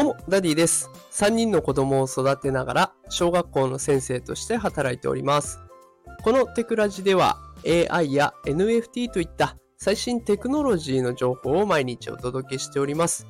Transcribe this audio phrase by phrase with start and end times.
[0.00, 0.88] どうも、ダディです。
[1.10, 5.58] 3人の子供を育てながら、小学校の先生として働いております。
[6.24, 13.26] このテクラジでは、AI や NFT といった最新テクノロジーの情報を毎日お届けしております。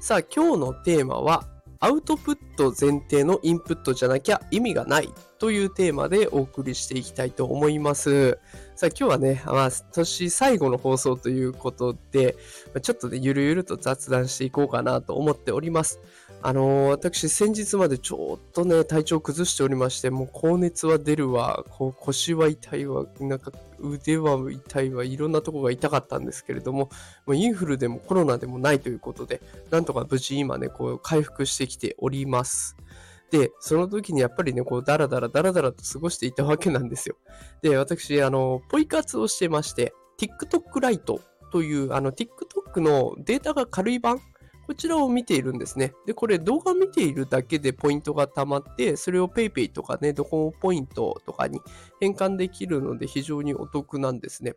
[0.00, 1.42] さあ、今日のテーマは、
[1.84, 8.38] アウトプット前提のインプットじゃなきゃ意味がないというテーマでお送りしていきたいと思います。
[8.76, 12.36] さあ今日はね、まあ、年最後の放送ということで、
[12.82, 15.98] ちょっとね、ゆるゆると雑談していこうかなと思っております。
[16.44, 26.90] あのー、私先日までちょっとね、体調崩しておりまして、もう高熱は出るわ、こう腰は痛いわ、なんか腕は痛いわ、いろんなとこが痛かったんですけれども、
[27.26, 32.76] もうインフルでもコロナでもないということで、なんとか無事今ね、こう回復してきております。
[33.30, 37.16] で、その時にやっぱりね、こう、ダラダラダラダラと過ごしていたわけなんですよ。
[37.62, 44.20] で、私、あの、ポイ活をしてまして、TikTok ライトという、あの、TikTok のデータが軽い版
[44.72, 45.92] こちらを見ているんですね。
[46.06, 51.60] で、これ動画見ているだけでポイントが溜まって、それを PayPay とかね、ドコモポイントとかに
[52.00, 54.54] 変換できるので非常にお得なんですね。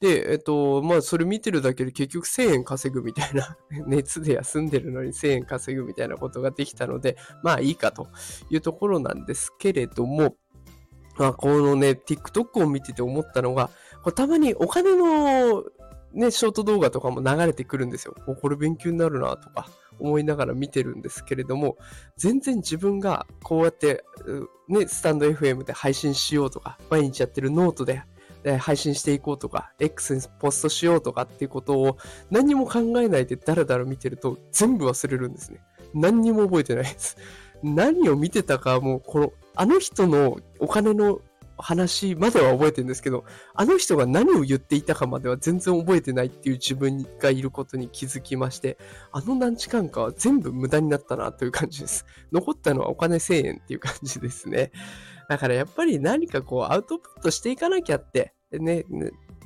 [0.00, 8.08] で、えっと、まあ、それ見てるだけで結局1000円稼ぐみたいな、 熱で休んでるのに1000円稼ぐみたいなことができたので、まあいいかと
[8.50, 10.34] いうところなんですけれども、
[11.18, 13.70] まあ、このね、TikTok を見てて思ったのが、
[14.02, 15.62] たまにお金の
[16.12, 18.14] ね、ショート動画とかも流れてくるんですよ。
[18.40, 19.68] これ勉強になるなとか
[19.98, 21.76] 思いながら見てるんですけれども、
[22.16, 24.04] 全然自分がこうやって、
[24.68, 28.02] ね、 stand.fm で配信しようとか、毎日やってるノートで
[28.58, 31.98] 配信していこうとか、X にポストしようとかっていうことを
[32.30, 35.60] 何も考えないでダラダラ見てると全部忘れるんですね。
[35.94, 37.16] 何にも覚えてないです。
[37.62, 41.20] 何を見てたかもうこの、あの人のお金の
[41.58, 48.78] 話までは覚えてるんですけど、あの人が何を言っていたかまでは全然覚えてないっていう自分がいることに気づきまして、
[49.12, 52.04] あの何時間かは全部無駄になったなという感じです。
[52.32, 54.72] 残ったのはお金1000円っていう感じですね。
[55.28, 58.84] だからやっぱり何かこうアウトプットしていかなきゃって、ね、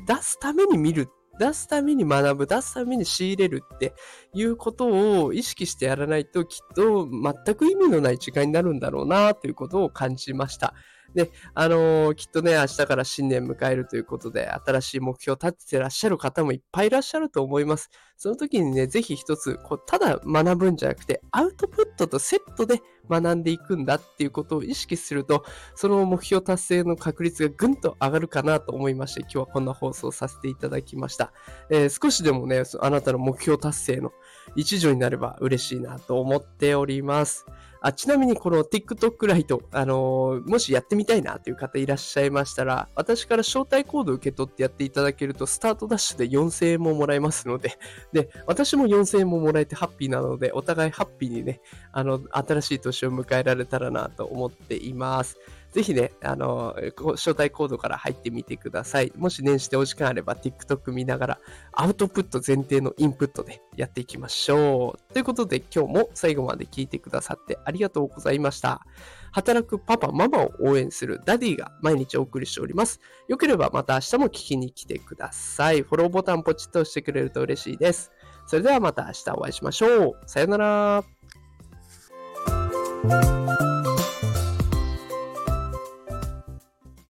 [0.06, 1.08] 出すために見る
[1.40, 3.94] 出すために学ぶ、出すために仕入れるって
[4.34, 10.74] いうことを意識してやらないときっと全く意味のない時間になるんだろうなということを感じました。
[11.14, 17.90] で、あのー、きっとね、明日から新年迎えるということで、新しい目標を立ててらっしゃる方もいっぱいいらっしゃると思います。
[18.16, 25.44] その時にね、ぜひ一つ、こうただ学ぶんじゃなくて、アウトプットとセットで学んでいくんだっていうことを意識すると、
[25.74, 31.32] その目標達成の確率がぐんと上がるかなと思いまして、今日はこんな放送させていただきました。
[31.70, 34.12] えー、少しでもね、あなたの目標達成の
[34.54, 37.46] 一助になれば嬉しいなと思っております。
[37.82, 47.78] あちなみにこの TikTok ライト、あのー、もしやってみたいなという方いらっしゃいましたら、私から招待コードを受け取ってやっていただけると、スタートダッシュで4000円ももらえますので、
[48.12, 51.60] で、私も4000円ももらえてハッピーなので、お互いハッピーにね、
[51.92, 55.38] あの、新しい年を迎えられたらなと思っています。
[55.72, 56.74] ぜひね、あの、
[57.14, 59.12] 招待コードから入ってみてください。
[59.16, 61.38] もし年始でお時間あれば TikTok 見ながら
[61.72, 65.12] アウトプット前提のインプットでやっていきましょう。
[65.12, 68.84] ということで今日も最後まで聞いてくださってありがとうございました。
[69.32, 73.00] 働くパパ、ママを応援するダディが毎日お送りしております。
[73.28, 75.82] よければまた明日も聞きに来てください。
[75.82, 78.10] フォローボタンポチッと押してくれると嬉しいです。
[78.46, 80.12] それではまた明日お会いしましょう。
[80.26, 81.04] さよなら。